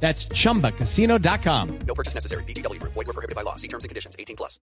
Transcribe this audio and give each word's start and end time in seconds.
That's 0.00 0.28
chumbacasino.com. 0.28 1.68
No 1.86 1.94
purchase 1.94 2.14
necessary. 2.14 2.44
BGW. 2.44 2.80
Void 2.82 2.94
were 2.94 3.12
prohibited 3.12 3.34
by 3.34 3.42
law. 3.42 3.56
See 3.56 3.68
terms 3.68 3.84
and 3.84 3.90
conditions. 3.90 4.14
18 4.18 4.36
plus. 4.36 4.60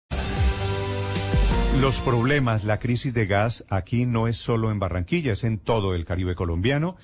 Los 1.80 2.00
problemas, 2.00 2.62
la 2.62 2.78
crisis 2.78 3.12
de 3.14 3.26
gas 3.26 3.64
aquí 3.68 4.06
no 4.06 4.28
es 4.28 4.36
solo 4.36 4.70
en 4.70 4.78
Barranquilla, 4.78 5.32
es 5.32 5.42
en 5.42 5.58
todo 5.58 5.96
el 5.96 6.04
Caribe 6.04 6.36
colombiano. 6.36 6.96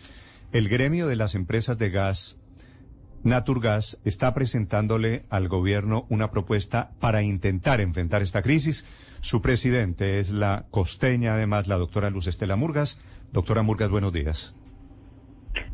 El 0.53 0.69
gremio 0.69 1.09
de 1.09 1.17
las 1.17 1.35
empresas 1.35 1.77
de 1.77 1.91
gas, 1.91 2.37
Naturgas, 3.25 3.99
está 4.05 4.33
presentándole 4.33 5.25
al 5.29 5.49
gobierno 5.49 6.07
una 6.09 6.31
propuesta 6.31 6.93
para 7.01 7.23
intentar 7.23 7.81
enfrentar 7.81 8.23
esta 8.23 8.43
crisis. 8.43 8.85
Su 9.21 9.43
presidente 9.43 10.21
es 10.21 10.31
la 10.31 10.67
costeña, 10.71 11.35
además, 11.35 11.67
la 11.67 11.77
doctora 11.77 12.09
Luz 12.11 12.29
Estela 12.29 12.55
Murgas. 12.55 12.97
Doctora 13.33 13.63
Murgas, 13.63 13.91
buenos 13.91 14.13
días. 14.13 14.55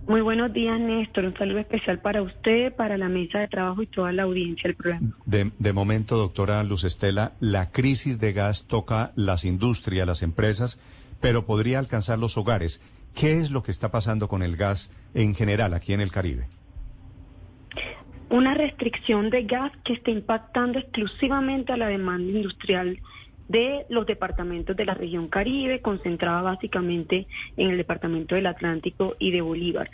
Muy 0.09 0.20
buenos 0.20 0.52
días, 0.52 0.78
Néstor. 0.78 1.24
Un 1.24 1.34
saludo 1.37 1.59
especial 1.59 1.98
para 1.98 2.23
usted, 2.23 2.73
para 2.74 2.96
la 2.96 3.09
mesa 3.09 3.41
de 3.41 3.48
trabajo 3.48 3.83
y 3.83 3.87
toda 3.88 4.12
la 4.12 4.23
audiencia 4.23 4.69
del 4.69 4.77
programa. 4.77 5.16
De, 5.24 5.51
de 5.59 5.73
momento, 5.73 6.16
doctora 6.16 6.62
Luz 6.62 6.84
Estela, 6.84 7.32
la 7.41 7.73
crisis 7.73 8.20
de 8.20 8.32
gas 8.32 8.66
toca 8.66 9.10
las 9.16 9.45
industrias, 9.45 10.06
las 10.06 10.23
empresas, 10.23 10.80
pero 11.21 11.45
podría 11.45 11.80
alcanzar 11.80 12.21
los 12.21 12.38
hogares. 12.38 12.82
¿Qué 13.16 13.40
es 13.40 13.51
lo 13.51 13.65
que 13.65 13.73
está 13.73 13.90
pasando 13.90 14.29
con 14.29 14.43
el 14.45 14.57
gas 14.57 14.93
en 15.15 15.35
general 15.35 15.74
aquí 15.74 15.93
en 15.93 16.01
el 16.01 16.13
Caribe? 16.13 16.46
Una 18.30 18.54
restricción 18.54 19.30
de 19.30 19.43
gas 19.43 19.73
que 19.85 19.95
está 19.95 20.13
impactando 20.13 20.79
exclusivamente 20.79 21.73
a 21.73 21.76
la 21.76 21.88
demanda 21.88 22.30
industrial 22.30 23.01
de 23.48 23.86
los 23.88 24.06
departamentos 24.06 24.76
de 24.76 24.84
la 24.84 24.94
región 24.94 25.28
Caribe, 25.28 25.80
concentrada 25.80 26.42
básicamente 26.42 27.26
en 27.56 27.70
el 27.70 27.76
departamento 27.76 28.34
del 28.34 28.46
Atlántico 28.46 29.16
y 29.18 29.30
de 29.30 29.40
Bolívar, 29.40 29.90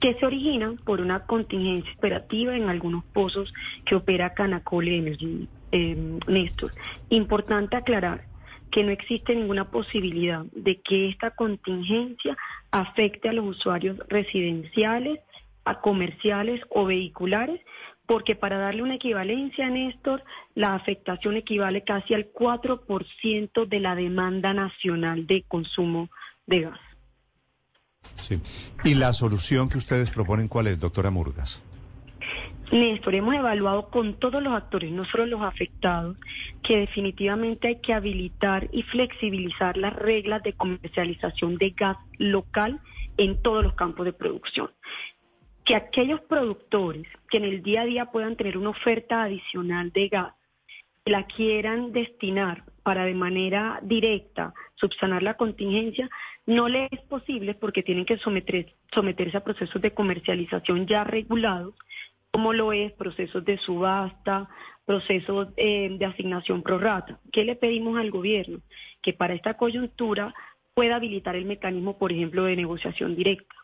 que 0.00 0.14
se 0.14 0.26
originan 0.26 0.76
por 0.76 1.00
una 1.00 1.20
contingencia 1.26 1.92
operativa 1.96 2.56
en 2.56 2.68
algunos 2.68 3.04
pozos 3.04 3.52
que 3.84 3.94
opera 3.94 4.34
Canacol 4.34 4.88
Energy. 4.88 5.48
Eh, 5.72 6.18
Néstor, 6.28 6.72
importante 7.10 7.76
aclarar 7.76 8.24
que 8.70 8.84
no 8.84 8.90
existe 8.90 9.34
ninguna 9.34 9.70
posibilidad 9.70 10.44
de 10.52 10.80
que 10.80 11.08
esta 11.08 11.30
contingencia 11.30 12.36
afecte 12.70 13.28
a 13.28 13.32
los 13.32 13.44
usuarios 13.44 13.98
residenciales, 14.08 15.20
a 15.64 15.80
comerciales 15.80 16.60
o 16.70 16.84
vehiculares, 16.84 17.60
porque 18.06 18.34
para 18.34 18.58
darle 18.58 18.82
una 18.82 18.96
equivalencia, 18.96 19.68
Néstor, 19.70 20.22
la 20.54 20.74
afectación 20.74 21.36
equivale 21.36 21.82
casi 21.84 22.14
al 22.14 22.32
4% 22.32 23.66
de 23.66 23.80
la 23.80 23.94
demanda 23.94 24.52
nacional 24.52 25.26
de 25.26 25.42
consumo 25.42 26.10
de 26.46 26.60
gas. 26.62 26.80
Sí. 28.16 28.40
¿Y 28.84 28.94
la 28.94 29.12
solución 29.12 29.68
que 29.68 29.78
ustedes 29.78 30.10
proponen 30.10 30.48
cuál 30.48 30.66
es, 30.66 30.78
doctora 30.78 31.10
Murgas? 31.10 31.62
Néstor, 32.72 33.14
hemos 33.14 33.34
evaluado 33.34 33.88
con 33.90 34.14
todos 34.18 34.42
los 34.42 34.54
actores, 34.54 34.90
no 34.90 35.04
solo 35.04 35.26
los 35.26 35.42
afectados, 35.42 36.16
que 36.62 36.78
definitivamente 36.78 37.68
hay 37.68 37.80
que 37.80 37.92
habilitar 37.92 38.68
y 38.72 38.82
flexibilizar 38.82 39.76
las 39.76 39.94
reglas 39.94 40.42
de 40.42 40.54
comercialización 40.54 41.56
de 41.56 41.70
gas 41.70 41.96
local 42.18 42.80
en 43.16 43.40
todos 43.40 43.62
los 43.62 43.74
campos 43.74 44.06
de 44.06 44.12
producción 44.12 44.70
que 45.64 45.74
aquellos 45.74 46.20
productores 46.22 47.06
que 47.30 47.38
en 47.38 47.44
el 47.44 47.62
día 47.62 47.82
a 47.82 47.86
día 47.86 48.06
puedan 48.06 48.36
tener 48.36 48.58
una 48.58 48.70
oferta 48.70 49.22
adicional 49.22 49.90
de 49.92 50.08
gas, 50.08 50.34
la 51.06 51.26
quieran 51.26 51.92
destinar 51.92 52.64
para 52.82 53.04
de 53.04 53.14
manera 53.14 53.78
directa 53.82 54.52
subsanar 54.74 55.22
la 55.22 55.34
contingencia, 55.34 56.08
no 56.46 56.68
le 56.68 56.88
es 56.90 57.00
posible 57.02 57.54
porque 57.54 57.82
tienen 57.82 58.04
que 58.04 58.18
someter, 58.18 58.74
someterse 58.92 59.36
a 59.36 59.44
procesos 59.44 59.80
de 59.80 59.92
comercialización 59.92 60.86
ya 60.86 61.04
regulados, 61.04 61.74
como 62.30 62.52
lo 62.52 62.72
es 62.72 62.92
procesos 62.92 63.44
de 63.44 63.58
subasta, 63.58 64.48
procesos 64.84 65.48
eh, 65.56 65.96
de 65.98 66.04
asignación 66.04 66.62
prorrata. 66.62 67.18
¿Qué 67.32 67.44
le 67.44 67.54
pedimos 67.56 67.98
al 67.98 68.10
gobierno? 68.10 68.60
Que 69.00 69.12
para 69.12 69.34
esta 69.34 69.54
coyuntura 69.54 70.34
pueda 70.74 70.96
habilitar 70.96 71.36
el 71.36 71.44
mecanismo, 71.44 71.96
por 71.96 72.12
ejemplo, 72.12 72.44
de 72.44 72.56
negociación 72.56 73.14
directa 73.14 73.54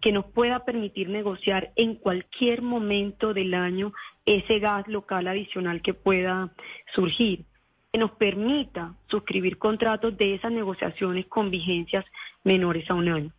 que 0.00 0.12
nos 0.12 0.24
pueda 0.26 0.64
permitir 0.64 1.08
negociar 1.08 1.72
en 1.76 1.94
cualquier 1.94 2.62
momento 2.62 3.34
del 3.34 3.54
año 3.54 3.92
ese 4.26 4.58
gas 4.58 4.86
local 4.88 5.28
adicional 5.28 5.82
que 5.82 5.94
pueda 5.94 6.52
surgir, 6.94 7.44
que 7.92 7.98
nos 7.98 8.12
permita 8.12 8.94
suscribir 9.08 9.58
contratos 9.58 10.16
de 10.16 10.34
esas 10.34 10.52
negociaciones 10.52 11.26
con 11.26 11.50
vigencias 11.50 12.04
menores 12.44 12.88
a 12.90 12.94
un 12.94 13.08
año. 13.08 13.32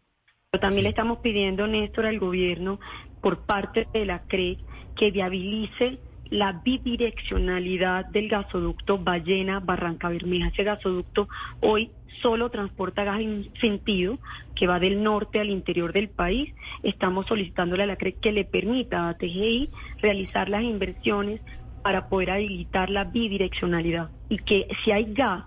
Pero 0.51 0.61
también 0.61 0.83
le 0.83 0.89
estamos 0.89 1.19
pidiendo, 1.19 1.65
Néstor, 1.65 2.05
al 2.05 2.19
gobierno, 2.19 2.79
por 3.21 3.45
parte 3.45 3.87
de 3.93 4.05
la 4.05 4.23
CRE, 4.27 4.57
que 4.95 5.09
viabilice 5.11 5.99
la 6.29 6.53
bidireccionalidad 6.63 8.05
del 8.05 8.29
gasoducto 8.29 8.97
Ballena 8.97 9.59
Barranca 9.59 10.09
Bermeja. 10.09 10.47
Ese 10.47 10.63
gasoducto 10.63 11.27
hoy 11.61 11.91
solo 12.21 12.49
transporta 12.49 13.03
gas 13.03 13.19
en 13.19 13.51
sentido 13.59 14.19
que 14.55 14.67
va 14.67 14.79
del 14.79 15.03
norte 15.03 15.39
al 15.39 15.49
interior 15.49 15.93
del 15.93 16.09
país. 16.09 16.53
Estamos 16.83 17.27
solicitándole 17.27 17.83
a 17.83 17.87
la 17.87 17.95
CRE 17.95 18.13
que 18.13 18.31
le 18.31 18.45
permita 18.45 19.09
a 19.09 19.17
TGI 19.17 19.69
realizar 20.01 20.49
las 20.49 20.63
inversiones 20.63 21.41
para 21.83 22.09
poder 22.09 22.31
habilitar 22.31 22.89
la 22.89 23.05
bidireccionalidad 23.05 24.09
y 24.29 24.37
que 24.37 24.67
si 24.83 24.91
hay 24.91 25.13
gas 25.13 25.45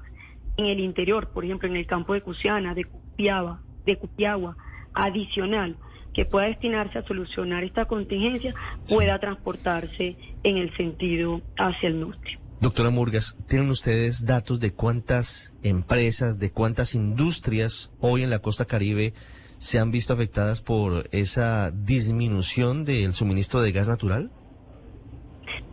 en 0.56 0.66
el 0.66 0.80
interior, 0.80 1.30
por 1.30 1.44
ejemplo 1.44 1.68
en 1.68 1.76
el 1.76 1.86
campo 1.86 2.14
de 2.14 2.22
Cusiana, 2.22 2.74
de 2.74 2.84
Cupiagua, 2.84 3.60
de 3.84 3.96
Cupiagua, 3.96 4.56
adicional, 4.94 5.76
que 6.12 6.24
pueda 6.24 6.46
destinarse 6.46 6.98
a 6.98 7.02
solucionar 7.02 7.64
esta 7.64 7.86
contingencia, 7.86 8.54
pueda 8.88 9.18
transportarse 9.18 10.16
en 10.44 10.56
el 10.56 10.74
sentido 10.76 11.40
hacia 11.56 11.88
el 11.88 12.00
norte. 12.00 12.38
Doctora 12.64 12.88
Murgas, 12.88 13.36
¿tienen 13.46 13.68
ustedes 13.68 14.24
datos 14.24 14.58
de 14.58 14.72
cuántas 14.72 15.52
empresas, 15.62 16.38
de 16.38 16.50
cuántas 16.50 16.94
industrias 16.94 17.92
hoy 18.00 18.22
en 18.22 18.30
la 18.30 18.38
costa 18.38 18.64
caribe 18.64 19.12
se 19.58 19.78
han 19.78 19.90
visto 19.90 20.14
afectadas 20.14 20.62
por 20.62 21.06
esa 21.12 21.70
disminución 21.72 22.86
del 22.86 23.12
suministro 23.12 23.60
de 23.60 23.70
gas 23.70 23.88
natural? 23.88 24.30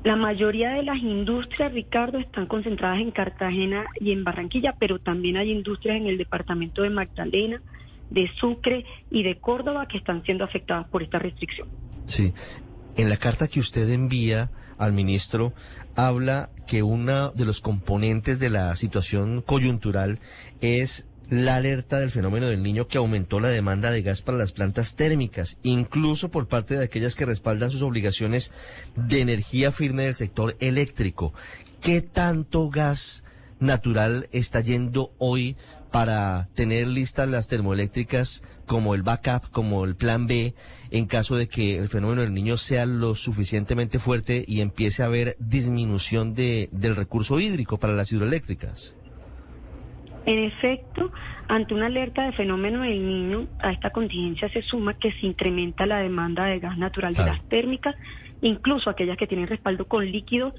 La 0.03 0.17
mayoría 0.17 0.71
de 0.71 0.83
las 0.83 0.97
industrias, 0.97 1.71
Ricardo, 1.71 2.17
están 2.17 2.45
concentradas 2.47 2.99
en 2.99 3.11
Cartagena 3.11 3.85
y 3.97 4.11
en 4.11 4.25
Barranquilla, 4.25 4.75
pero 4.77 4.99
también 4.99 5.37
hay 5.37 5.49
industrias 5.49 5.95
en 5.95 6.07
el 6.07 6.17
departamento 6.17 6.81
de 6.81 6.89
Magdalena, 6.89 7.61
de 8.09 8.29
Sucre 8.37 8.83
y 9.09 9.23
de 9.23 9.39
Córdoba 9.39 9.87
que 9.87 9.97
están 9.97 10.25
siendo 10.25 10.43
afectadas 10.43 10.89
por 10.89 11.03
esta 11.03 11.19
restricción. 11.19 11.69
Sí. 12.03 12.33
En 12.97 13.07
la 13.07 13.15
carta 13.15 13.47
que 13.47 13.61
usted 13.61 13.89
envía 13.89 14.51
al 14.81 14.93
ministro, 14.93 15.53
habla 15.95 16.49
que 16.65 16.81
uno 16.81 17.31
de 17.31 17.45
los 17.45 17.61
componentes 17.61 18.39
de 18.39 18.49
la 18.49 18.75
situación 18.75 19.43
coyuntural 19.43 20.19
es 20.59 21.05
la 21.29 21.57
alerta 21.57 21.99
del 21.99 22.09
fenómeno 22.09 22.47
del 22.47 22.63
niño 22.63 22.87
que 22.87 22.97
aumentó 22.97 23.39
la 23.39 23.49
demanda 23.49 23.91
de 23.91 24.01
gas 24.01 24.23
para 24.23 24.39
las 24.39 24.51
plantas 24.51 24.95
térmicas, 24.95 25.57
incluso 25.61 26.29
por 26.29 26.47
parte 26.47 26.75
de 26.75 26.83
aquellas 26.83 27.15
que 27.15 27.27
respaldan 27.27 27.69
sus 27.69 27.83
obligaciones 27.83 28.51
de 28.95 29.21
energía 29.21 29.71
firme 29.71 30.03
del 30.03 30.15
sector 30.15 30.57
eléctrico. 30.59 31.31
¿Qué 31.79 32.01
tanto 32.01 32.69
gas 32.69 33.23
natural 33.61 34.27
está 34.31 34.59
yendo 34.61 35.11
hoy 35.17 35.55
para 35.91 36.47
tener 36.55 36.87
listas 36.87 37.27
las 37.27 37.47
termoeléctricas 37.47 38.43
como 38.65 38.95
el 38.95 39.03
backup, 39.03 39.49
como 39.51 39.83
el 39.83 39.95
plan 39.95 40.25
B, 40.25 40.53
en 40.89 41.05
caso 41.05 41.35
de 41.35 41.47
que 41.47 41.77
el 41.77 41.89
fenómeno 41.89 42.21
del 42.21 42.33
niño 42.33 42.57
sea 42.57 42.85
lo 42.85 43.15
suficientemente 43.15 43.99
fuerte 43.99 44.43
y 44.47 44.61
empiece 44.61 45.03
a 45.03 45.07
haber 45.07 45.35
disminución 45.39 46.33
de, 46.33 46.69
del 46.71 46.95
recurso 46.95 47.39
hídrico 47.39 47.77
para 47.77 47.93
las 47.93 48.11
hidroeléctricas? 48.11 48.95
En 50.25 50.39
efecto, 50.39 51.11
ante 51.47 51.73
una 51.73 51.87
alerta 51.87 52.23
de 52.23 52.31
fenómeno 52.31 52.83
del 52.83 53.05
niño, 53.05 53.47
a 53.59 53.71
esta 53.71 53.89
contingencia 53.89 54.49
se 54.49 54.61
suma 54.61 54.93
que 54.93 55.11
se 55.13 55.25
incrementa 55.25 55.85
la 55.85 55.97
demanda 55.97 56.45
de 56.45 56.59
gas 56.59 56.77
natural 56.77 57.13
de 57.13 57.25
las 57.25 57.43
térmicas, 57.49 57.95
incluso 58.41 58.89
aquellas 58.89 59.17
que 59.17 59.27
tienen 59.27 59.47
respaldo 59.47 59.85
con 59.87 60.05
líquidos 60.09 60.53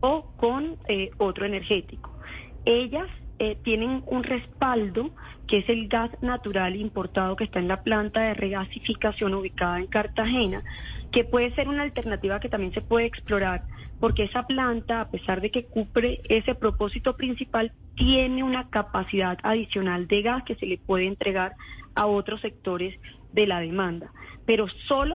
o 0.00 0.32
con 0.36 0.76
eh, 0.88 1.10
otro 1.18 1.46
energético. 1.46 2.10
Ellas 2.64 3.08
eh, 3.38 3.56
tienen 3.62 4.02
un 4.06 4.22
respaldo, 4.22 5.10
que 5.46 5.58
es 5.58 5.68
el 5.70 5.88
gas 5.88 6.10
natural 6.22 6.76
importado 6.76 7.36
que 7.36 7.44
está 7.44 7.58
en 7.58 7.68
la 7.68 7.82
planta 7.82 8.20
de 8.20 8.34
regasificación 8.34 9.34
ubicada 9.34 9.78
en 9.78 9.86
Cartagena, 9.86 10.62
que 11.10 11.24
puede 11.24 11.54
ser 11.54 11.68
una 11.68 11.82
alternativa 11.82 12.38
que 12.38 12.50
también 12.50 12.74
se 12.74 12.82
puede 12.82 13.06
explorar, 13.06 13.64
porque 13.98 14.24
esa 14.24 14.46
planta, 14.46 15.00
a 15.00 15.10
pesar 15.10 15.40
de 15.40 15.50
que 15.50 15.64
cumple 15.64 16.20
ese 16.28 16.54
propósito 16.54 17.16
principal, 17.16 17.72
tiene 17.96 18.42
una 18.42 18.68
capacidad 18.68 19.38
adicional 19.42 20.06
de 20.06 20.22
gas 20.22 20.44
que 20.44 20.56
se 20.56 20.66
le 20.66 20.76
puede 20.76 21.06
entregar 21.06 21.54
a 21.94 22.06
otros 22.06 22.42
sectores 22.42 22.94
de 23.32 23.46
la 23.46 23.60
demanda, 23.60 24.12
pero 24.44 24.68
solo 24.86 25.14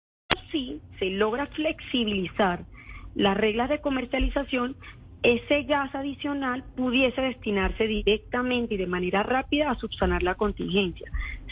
Si 0.51 0.81
se 0.99 1.09
logra 1.09 1.47
flexibilizar 1.47 2.65
las 3.15 3.37
reglas 3.37 3.69
de 3.69 3.81
comercialización, 3.81 4.75
ese 5.23 5.63
gas 5.63 5.93
adicional 5.93 6.63
pudiese 6.75 7.21
destinarse 7.21 7.85
directamente 7.85 8.75
y 8.75 8.77
de 8.77 8.87
manera 8.87 9.23
rápida 9.23 9.69
a 9.69 9.75
subsanar 9.75 10.23
la 10.23 10.35
contingencia. 10.35 11.11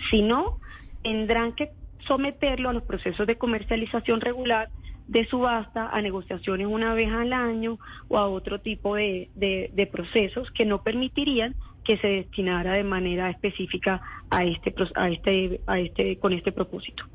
Si 0.09 0.21
no, 0.21 0.59
tendrán 1.03 1.53
que 1.53 1.71
someterlo 2.07 2.69
a 2.69 2.73
los 2.73 2.83
procesos 2.83 3.27
de 3.27 3.37
comercialización 3.37 4.21
regular 4.21 4.69
de 5.07 5.25
subasta, 5.25 5.89
a 5.89 6.01
negociaciones 6.01 6.67
una 6.67 6.93
vez 6.93 7.11
al 7.11 7.33
año 7.33 7.79
o 8.09 8.17
a 8.17 8.27
otro 8.27 8.59
tipo 8.61 8.95
de, 8.95 9.89
procesos 9.91 10.51
que 10.51 10.65
no 10.65 10.83
permitirían 10.83 11.55
que 11.83 11.97
se 11.97 12.07
destinara 12.07 12.73
de 12.73 12.83
manera 12.83 13.29
específica 13.29 14.01
a 14.29 14.43
este, 14.43 14.73
a 14.95 15.09
este, 15.09 15.61
a 15.65 15.79
este, 15.79 16.17
con 16.19 16.33
este 16.33 16.51
propósito. 16.51 17.05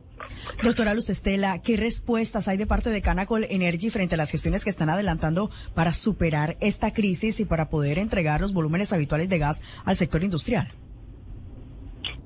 Doctora 0.62 0.94
Luz 0.94 1.11
Estela, 1.11 1.61
¿qué 1.62 1.76
respuestas 1.76 2.49
hay 2.49 2.56
de 2.56 2.67
parte 2.67 2.91
de 2.91 3.03
Canacol 3.03 3.44
Energy 3.50 3.91
frente 3.91 4.15
a 4.15 4.19
las 4.19 4.31
gestiones 4.31 4.65
que 4.65 4.71
están 4.71 4.91
adelantando 4.91 5.50
para 5.75 5.93
superar 5.93 6.56
esta 6.61 6.93
crisis 6.93 7.41
y 7.41 7.44
para 7.44 7.69
poder 7.69 7.99
entregar 7.99 8.41
los 8.41 8.53
volúmenes 8.53 8.93
habituales 8.93 9.29
de 9.29 9.38
gas 9.38 9.62
al 9.85 9.97
sector 9.97 10.23
industrial? 10.23 10.73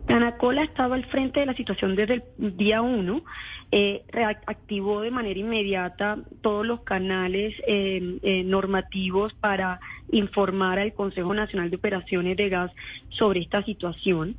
Canacol 0.09 0.59
ha 0.59 0.65
estado 0.65 0.95
al 0.95 1.05
frente 1.05 1.41
de 1.41 1.47
la 1.47 1.55
situación 1.55 1.95
desde 1.95 2.23
el 2.39 2.57
día 2.57 2.81
uno, 2.81 3.23
eh, 3.71 4.05
reactivó 4.09 5.03
de 5.03 5.11
manera 5.11 5.39
inmediata 5.39 6.19
todos 6.41 6.65
los 6.65 6.81
canales 6.81 7.55
eh, 7.67 8.19
eh, 8.23 8.43
normativos 8.43 9.35
para 9.35 9.81
informar 10.11 10.79
al 10.79 10.95
Consejo 10.95 11.35
Nacional 11.35 11.69
de 11.69 11.77
Operaciones 11.77 12.39
de 12.39 12.49
Gas 12.49 12.73
sobre 13.11 13.41
esta 13.41 13.63
situación. 13.65 14.37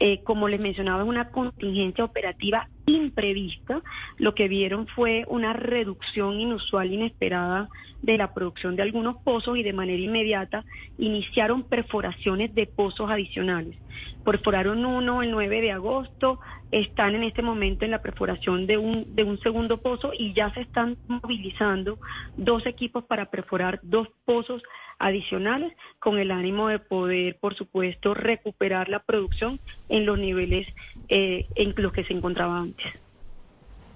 Eh, 0.00 0.22
como 0.24 0.48
les 0.48 0.60
mencionaba, 0.60 1.04
es 1.04 1.08
una 1.08 1.30
contingencia 1.30 2.04
operativa 2.04 2.68
imprevista. 2.86 3.82
Lo 4.18 4.34
que 4.34 4.48
vieron 4.48 4.86
fue 4.86 5.24
una 5.28 5.52
reducción 5.52 6.40
inusual, 6.40 6.92
inesperada 6.92 7.68
de 8.02 8.18
la 8.18 8.34
producción 8.34 8.76
de 8.76 8.82
algunos 8.82 9.16
pozos 9.22 9.56
y 9.56 9.62
de 9.62 9.72
manera 9.72 10.02
inmediata 10.02 10.64
iniciaron 10.98 11.62
perforaciones 11.62 12.54
de 12.54 12.66
pozos 12.66 13.10
adicionales. 13.10 13.76
Perforaron 14.24 14.84
uno 14.84 15.22
el 15.22 15.30
9 15.30 15.60
de 15.60 15.72
agosto, 15.72 16.40
están 16.72 17.14
en 17.14 17.22
este 17.22 17.42
momento 17.42 17.84
en 17.84 17.92
la 17.92 18.02
perforación 18.02 18.66
de 18.66 18.78
un, 18.78 19.14
de 19.14 19.22
un 19.22 19.38
segundo 19.38 19.80
pozo 19.80 20.12
y 20.18 20.32
ya 20.32 20.52
se 20.54 20.62
están 20.62 20.96
movilizando 21.06 21.98
dos 22.36 22.66
equipos 22.66 23.04
para 23.04 23.26
perforar 23.26 23.78
dos 23.82 24.08
pozos 24.24 24.62
adicionales 24.98 25.72
con 25.98 26.18
el 26.18 26.30
ánimo 26.30 26.68
de 26.68 26.78
poder, 26.78 27.36
por 27.38 27.54
supuesto, 27.54 28.14
recuperar 28.14 28.88
la 28.88 29.00
producción 29.00 29.60
en 29.88 30.06
los 30.06 30.18
niveles 30.18 30.66
eh, 31.08 31.46
en 31.54 31.74
los 31.76 31.92
que 31.92 32.04
se 32.04 32.14
encontraba 32.14 32.58
antes. 32.58 32.86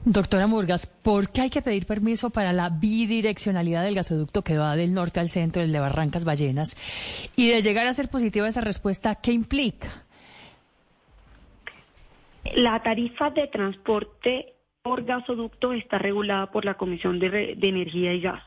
Doctora 0.04 0.46
Murgas, 0.46 0.86
¿por 0.86 1.30
qué 1.30 1.40
hay 1.40 1.50
que 1.50 1.62
pedir 1.62 1.84
permiso 1.84 2.30
para 2.30 2.52
la 2.52 2.70
bidireccionalidad 2.70 3.82
del 3.82 3.96
gasoducto 3.96 4.42
que 4.42 4.56
va 4.56 4.76
del 4.76 4.94
norte 4.94 5.18
al 5.18 5.28
centro, 5.28 5.62
el 5.62 5.72
de 5.72 5.80
Barrancas 5.80 6.24
Ballenas? 6.24 6.76
Y 7.34 7.48
de 7.48 7.60
llegar 7.60 7.88
a 7.88 7.92
ser 7.92 8.08
positiva 8.08 8.48
esa 8.48 8.60
respuesta, 8.60 9.16
¿qué 9.16 9.32
implica? 9.32 10.05
La 12.54 12.82
tarifa 12.82 13.30
de 13.30 13.46
transporte 13.48 14.54
por 14.82 15.04
gasoducto 15.04 15.72
está 15.72 15.98
regulada 15.98 16.50
por 16.50 16.64
la 16.64 16.74
Comisión 16.74 17.18
de, 17.18 17.28
Re- 17.28 17.54
de 17.56 17.68
Energía 17.68 18.12
y 18.14 18.20
Gas. 18.20 18.42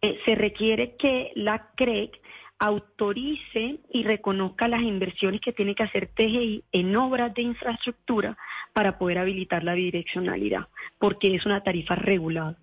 Eh, 0.00 0.18
se 0.24 0.34
requiere 0.34 0.96
que 0.96 1.30
la 1.34 1.70
CREC 1.76 2.20
autorice 2.58 3.80
y 3.92 4.02
reconozca 4.04 4.68
las 4.68 4.82
inversiones 4.82 5.40
que 5.40 5.52
tiene 5.52 5.74
que 5.74 5.82
hacer 5.82 6.08
TGI 6.14 6.64
en 6.72 6.96
obras 6.96 7.34
de 7.34 7.42
infraestructura 7.42 8.36
para 8.72 8.98
poder 8.98 9.18
habilitar 9.18 9.62
la 9.64 9.74
bidireccionalidad, 9.74 10.68
porque 10.98 11.34
es 11.34 11.44
una 11.44 11.62
tarifa 11.62 11.94
regulada. 11.96 12.56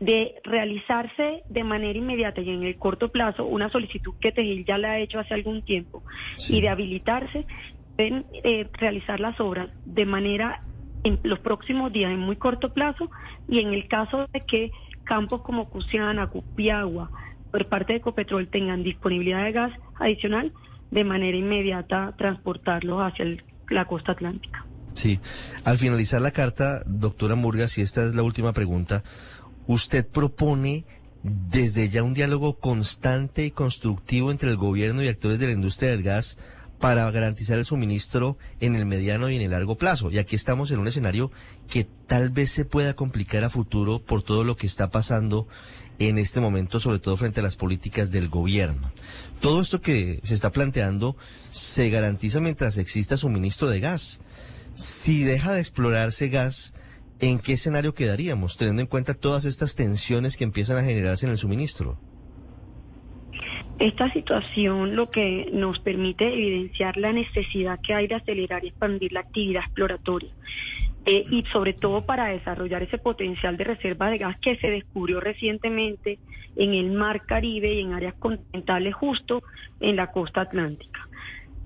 De 0.00 0.34
realizarse 0.44 1.42
de 1.48 1.64
manera 1.64 1.98
inmediata 1.98 2.40
y 2.42 2.50
en 2.50 2.62
el 2.62 2.76
corto 2.76 3.10
plazo 3.10 3.46
una 3.46 3.70
solicitud 3.70 4.14
que 4.20 4.32
TGI 4.32 4.64
ya 4.64 4.76
la 4.78 4.92
ha 4.92 4.98
hecho 4.98 5.18
hace 5.18 5.32
algún 5.34 5.62
tiempo 5.64 6.02
y 6.50 6.60
de 6.60 6.68
habilitarse, 6.68 7.46
pueden 7.96 8.26
eh, 8.44 8.68
realizar 8.74 9.20
las 9.20 9.40
obras 9.40 9.68
de 9.84 10.04
manera 10.06 10.62
en 11.04 11.18
los 11.22 11.38
próximos 11.38 11.92
días, 11.92 12.10
en 12.10 12.18
muy 12.18 12.36
corto 12.36 12.72
plazo, 12.72 13.10
y 13.48 13.60
en 13.60 13.72
el 13.72 13.88
caso 13.88 14.26
de 14.32 14.40
que 14.44 14.70
campos 15.04 15.42
como 15.42 15.68
Cusiana, 15.70 16.26
Cupiagua, 16.28 17.10
por 17.50 17.66
parte 17.68 17.92
de 17.92 17.98
Ecopetrol 18.00 18.48
tengan 18.48 18.82
disponibilidad 18.82 19.44
de 19.44 19.52
gas 19.52 19.72
adicional, 19.98 20.52
de 20.90 21.04
manera 21.04 21.36
inmediata 21.36 22.14
transportarlos 22.18 23.00
hacia 23.00 23.24
el- 23.24 23.42
la 23.70 23.86
costa 23.86 24.12
atlántica. 24.12 24.64
Sí. 24.92 25.20
Al 25.64 25.78
finalizar 25.78 26.20
la 26.20 26.30
carta, 26.30 26.82
doctora 26.86 27.34
Murgas, 27.34 27.78
y 27.78 27.82
esta 27.82 28.02
es 28.02 28.14
la 28.14 28.22
última 28.22 28.52
pregunta, 28.52 29.02
usted 29.66 30.06
propone 30.08 30.84
desde 31.22 31.88
ya 31.88 32.02
un 32.02 32.14
diálogo 32.14 32.58
constante 32.58 33.44
y 33.44 33.50
constructivo 33.50 34.30
entre 34.30 34.50
el 34.50 34.56
gobierno 34.56 35.02
y 35.02 35.08
actores 35.08 35.38
de 35.38 35.46
la 35.46 35.52
industria 35.52 35.90
del 35.90 36.02
gas 36.02 36.38
para 36.78 37.10
garantizar 37.10 37.58
el 37.58 37.64
suministro 37.64 38.36
en 38.60 38.74
el 38.76 38.86
mediano 38.86 39.30
y 39.30 39.36
en 39.36 39.42
el 39.42 39.50
largo 39.52 39.76
plazo. 39.76 40.10
Y 40.10 40.18
aquí 40.18 40.36
estamos 40.36 40.70
en 40.70 40.78
un 40.78 40.88
escenario 40.88 41.30
que 41.68 41.86
tal 42.06 42.30
vez 42.30 42.50
se 42.50 42.64
pueda 42.64 42.94
complicar 42.94 43.44
a 43.44 43.50
futuro 43.50 44.00
por 44.00 44.22
todo 44.22 44.44
lo 44.44 44.56
que 44.56 44.66
está 44.66 44.90
pasando 44.90 45.48
en 45.98 46.18
este 46.18 46.40
momento, 46.40 46.78
sobre 46.80 46.98
todo 46.98 47.16
frente 47.16 47.40
a 47.40 47.42
las 47.42 47.56
políticas 47.56 48.10
del 48.10 48.28
gobierno. 48.28 48.90
Todo 49.40 49.62
esto 49.62 49.80
que 49.80 50.20
se 50.22 50.34
está 50.34 50.52
planteando 50.52 51.16
se 51.50 51.88
garantiza 51.88 52.40
mientras 52.40 52.76
exista 52.76 53.16
suministro 53.16 53.68
de 53.68 53.80
gas. 53.80 54.20
Si 54.74 55.24
deja 55.24 55.52
de 55.52 55.60
explorarse 55.60 56.28
gas, 56.28 56.74
¿en 57.20 57.38
qué 57.38 57.54
escenario 57.54 57.94
quedaríamos, 57.94 58.58
teniendo 58.58 58.82
en 58.82 58.88
cuenta 58.88 59.14
todas 59.14 59.46
estas 59.46 59.74
tensiones 59.74 60.36
que 60.36 60.44
empiezan 60.44 60.76
a 60.76 60.84
generarse 60.84 61.24
en 61.24 61.32
el 61.32 61.38
suministro? 61.38 61.98
Esta 63.78 64.10
situación 64.12 64.96
lo 64.96 65.10
que 65.10 65.50
nos 65.52 65.78
permite 65.80 66.32
evidenciar 66.32 66.96
la 66.96 67.12
necesidad 67.12 67.78
que 67.82 67.92
hay 67.94 68.06
de 68.06 68.14
acelerar 68.14 68.64
y 68.64 68.68
expandir 68.68 69.12
la 69.12 69.20
actividad 69.20 69.64
exploratoria. 69.64 70.30
Eh, 71.04 71.24
y 71.30 71.44
sobre 71.52 71.74
todo 71.74 72.04
para 72.04 72.26
desarrollar 72.28 72.82
ese 72.82 72.98
potencial 72.98 73.56
de 73.56 73.62
reserva 73.64 74.10
de 74.10 74.18
gas 74.18 74.36
que 74.40 74.56
se 74.56 74.68
descubrió 74.68 75.20
recientemente 75.20 76.18
en 76.56 76.74
el 76.74 76.90
Mar 76.90 77.24
Caribe 77.26 77.74
y 77.74 77.80
en 77.80 77.92
áreas 77.92 78.14
continentales 78.14 78.94
justo 78.94 79.42
en 79.78 79.94
la 79.94 80.10
costa 80.10 80.40
atlántica. 80.40 81.05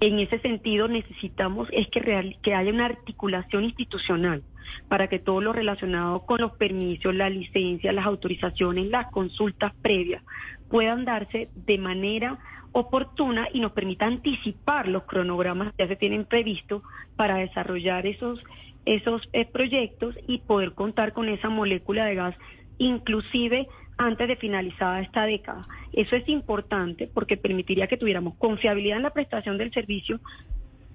En 0.00 0.18
ese 0.18 0.38
sentido 0.40 0.88
necesitamos 0.88 1.68
es 1.72 1.88
que, 1.88 2.34
que 2.42 2.54
haya 2.54 2.72
una 2.72 2.86
articulación 2.86 3.64
institucional 3.64 4.42
para 4.88 5.08
que 5.08 5.18
todo 5.18 5.42
lo 5.42 5.52
relacionado 5.52 6.24
con 6.24 6.40
los 6.40 6.52
permisos, 6.52 7.14
las 7.14 7.30
licencias, 7.30 7.94
las 7.94 8.06
autorizaciones, 8.06 8.86
las 8.86 9.10
consultas 9.12 9.74
previas 9.82 10.22
puedan 10.70 11.04
darse 11.04 11.50
de 11.54 11.78
manera 11.78 12.38
oportuna 12.72 13.48
y 13.52 13.60
nos 13.60 13.72
permita 13.72 14.06
anticipar 14.06 14.88
los 14.88 15.02
cronogramas 15.04 15.74
que 15.74 15.82
ya 15.84 15.88
se 15.88 15.96
tienen 15.96 16.24
previstos 16.24 16.82
para 17.16 17.36
desarrollar 17.36 18.06
esos 18.06 18.42
esos 18.86 19.28
eh, 19.34 19.44
proyectos 19.44 20.14
y 20.26 20.38
poder 20.38 20.72
contar 20.72 21.12
con 21.12 21.28
esa 21.28 21.50
molécula 21.50 22.06
de 22.06 22.14
gas 22.14 22.34
inclusive 22.80 23.68
antes 23.98 24.26
de 24.26 24.36
finalizada 24.36 25.00
esta 25.00 25.24
década. 25.24 25.68
Eso 25.92 26.16
es 26.16 26.28
importante 26.28 27.08
porque 27.12 27.36
permitiría 27.36 27.86
que 27.86 27.98
tuviéramos 27.98 28.34
confiabilidad 28.36 28.96
en 28.96 29.02
la 29.04 29.12
prestación 29.12 29.58
del 29.58 29.72
servicio 29.72 30.20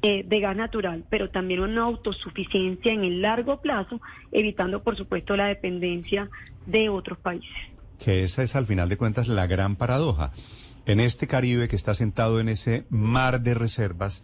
eh, 0.02 0.24
de 0.26 0.40
gas 0.40 0.58
natural, 0.58 1.06
pero 1.10 1.30
también 1.30 1.62
una 1.62 1.84
autosuficiencia 1.84 2.92
en 2.92 3.04
el 3.04 3.22
largo 3.22 3.62
plazo, 3.62 4.02
evitando 4.32 4.82
por 4.82 4.98
supuesto 4.98 5.38
la 5.38 5.46
dependencia 5.46 6.30
de 6.66 6.90
otros 6.90 7.20
países. 7.20 7.54
Que 8.00 8.24
esa 8.24 8.42
es 8.42 8.56
al 8.56 8.66
final 8.66 8.90
de 8.90 8.98
cuentas 8.98 9.28
la 9.28 9.46
gran 9.46 9.76
paradoja. 9.76 10.32
En 10.88 11.00
este 11.00 11.28
Caribe 11.28 11.68
que 11.68 11.76
está 11.76 11.94
sentado 11.94 12.40
en 12.40 12.50
ese 12.50 12.86
mar 12.90 13.42
de 13.42 13.54
reservas 13.54 14.24